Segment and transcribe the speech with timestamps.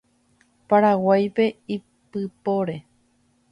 [0.69, 1.45] Paraguáipe
[1.75, 2.77] ipypore.